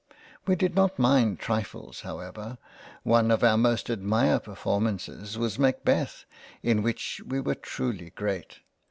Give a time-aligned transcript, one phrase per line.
[0.47, 2.57] We did not mind trifles however—.
[3.13, 6.25] One of our most admired Performances was Macbeth,
[6.63, 8.61] in which we were truly great.